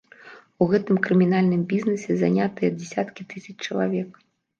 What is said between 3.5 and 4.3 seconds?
чалавек.